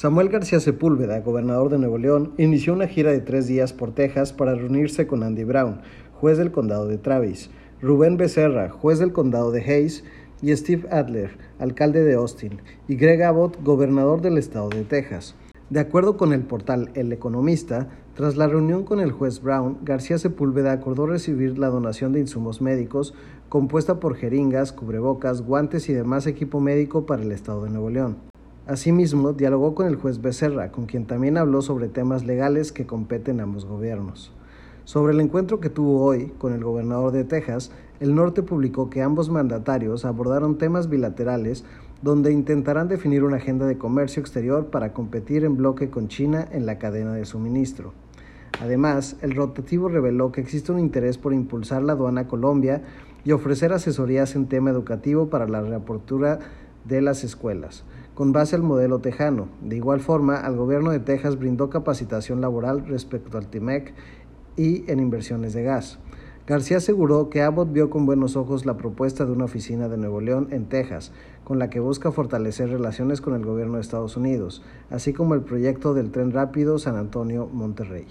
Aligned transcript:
Samuel 0.00 0.30
García 0.30 0.60
Sepúlveda, 0.60 1.20
gobernador 1.20 1.68
de 1.68 1.76
Nuevo 1.76 1.98
León, 1.98 2.32
inició 2.38 2.72
una 2.72 2.86
gira 2.86 3.10
de 3.10 3.20
tres 3.20 3.46
días 3.46 3.74
por 3.74 3.92
Texas 3.92 4.32
para 4.32 4.54
reunirse 4.54 5.06
con 5.06 5.22
Andy 5.22 5.44
Brown, 5.44 5.82
juez 6.14 6.38
del 6.38 6.52
condado 6.52 6.88
de 6.88 6.96
Travis, 6.96 7.50
Rubén 7.82 8.16
Becerra, 8.16 8.70
juez 8.70 8.98
del 8.98 9.12
condado 9.12 9.50
de 9.52 9.60
Hayes, 9.60 10.02
y 10.40 10.56
Steve 10.56 10.88
Adler, 10.90 11.36
alcalde 11.58 12.02
de 12.02 12.14
Austin, 12.14 12.62
y 12.88 12.96
Greg 12.96 13.22
Abbott, 13.22 13.62
gobernador 13.62 14.22
del 14.22 14.38
estado 14.38 14.70
de 14.70 14.84
Texas. 14.84 15.34
De 15.68 15.80
acuerdo 15.80 16.16
con 16.16 16.32
el 16.32 16.44
portal 16.44 16.88
El 16.94 17.12
Economista, 17.12 17.90
tras 18.14 18.38
la 18.38 18.46
reunión 18.46 18.84
con 18.84 19.00
el 19.00 19.12
juez 19.12 19.42
Brown, 19.42 19.80
García 19.82 20.16
Sepúlveda 20.16 20.72
acordó 20.72 21.08
recibir 21.08 21.58
la 21.58 21.68
donación 21.68 22.14
de 22.14 22.20
insumos 22.20 22.62
médicos 22.62 23.12
compuesta 23.50 24.00
por 24.00 24.16
jeringas, 24.16 24.72
cubrebocas, 24.72 25.42
guantes 25.42 25.90
y 25.90 25.92
demás 25.92 26.26
equipo 26.26 26.58
médico 26.58 27.04
para 27.04 27.22
el 27.22 27.32
estado 27.32 27.64
de 27.64 27.70
Nuevo 27.70 27.90
León. 27.90 28.29
Asimismo, 28.70 29.32
dialogó 29.32 29.74
con 29.74 29.88
el 29.88 29.96
juez 29.96 30.22
Becerra, 30.22 30.70
con 30.70 30.86
quien 30.86 31.04
también 31.04 31.36
habló 31.36 31.60
sobre 31.60 31.88
temas 31.88 32.24
legales 32.24 32.70
que 32.70 32.86
competen 32.86 33.40
a 33.40 33.42
ambos 33.42 33.64
gobiernos. 33.64 34.32
Sobre 34.84 35.12
el 35.12 35.18
encuentro 35.18 35.58
que 35.58 35.70
tuvo 35.70 36.04
hoy 36.04 36.32
con 36.38 36.52
el 36.52 36.62
gobernador 36.62 37.10
de 37.10 37.24
Texas, 37.24 37.72
el 37.98 38.14
norte 38.14 38.44
publicó 38.44 38.88
que 38.88 39.02
ambos 39.02 39.28
mandatarios 39.28 40.04
abordaron 40.04 40.56
temas 40.56 40.88
bilaterales 40.88 41.64
donde 42.02 42.30
intentarán 42.30 42.86
definir 42.86 43.24
una 43.24 43.38
agenda 43.38 43.66
de 43.66 43.76
comercio 43.76 44.20
exterior 44.20 44.66
para 44.66 44.92
competir 44.92 45.42
en 45.42 45.56
bloque 45.56 45.90
con 45.90 46.06
China 46.06 46.46
en 46.52 46.64
la 46.64 46.78
cadena 46.78 47.12
de 47.12 47.24
suministro. 47.24 47.92
Además, 48.62 49.16
el 49.20 49.34
rotativo 49.34 49.88
reveló 49.88 50.30
que 50.30 50.42
existe 50.42 50.70
un 50.70 50.78
interés 50.78 51.18
por 51.18 51.34
impulsar 51.34 51.82
la 51.82 51.94
aduana 51.94 52.28
Colombia 52.28 52.82
y 53.24 53.32
ofrecer 53.32 53.72
asesorías 53.72 54.36
en 54.36 54.46
tema 54.46 54.70
educativo 54.70 55.28
para 55.28 55.48
la 55.48 55.60
reapertura 55.60 56.38
de 56.84 57.00
las 57.00 57.24
escuelas, 57.24 57.84
con 58.14 58.32
base 58.32 58.56
al 58.56 58.62
modelo 58.62 58.98
tejano. 58.98 59.48
De 59.62 59.76
igual 59.76 60.00
forma, 60.00 60.36
al 60.36 60.56
gobierno 60.56 60.90
de 60.90 61.00
Texas 61.00 61.38
brindó 61.38 61.70
capacitación 61.70 62.40
laboral 62.40 62.86
respecto 62.86 63.38
al 63.38 63.48
TIMEC 63.48 63.94
y 64.56 64.90
en 64.90 65.00
inversiones 65.00 65.52
de 65.52 65.62
gas. 65.62 65.98
García 66.46 66.78
aseguró 66.78 67.30
que 67.30 67.42
Abbott 67.42 67.72
vio 67.72 67.90
con 67.90 68.06
buenos 68.06 68.34
ojos 68.34 68.66
la 68.66 68.76
propuesta 68.76 69.24
de 69.24 69.32
una 69.32 69.44
oficina 69.44 69.88
de 69.88 69.96
Nuevo 69.96 70.20
León 70.20 70.48
en 70.50 70.66
Texas, 70.66 71.12
con 71.44 71.58
la 71.58 71.70
que 71.70 71.78
busca 71.78 72.10
fortalecer 72.10 72.70
relaciones 72.70 73.20
con 73.20 73.34
el 73.34 73.44
gobierno 73.44 73.74
de 73.74 73.82
Estados 73.82 74.16
Unidos, 74.16 74.62
así 74.90 75.12
como 75.12 75.34
el 75.34 75.42
proyecto 75.42 75.94
del 75.94 76.10
tren 76.10 76.32
rápido 76.32 76.78
San 76.78 76.96
Antonio-Monterrey. 76.96 78.06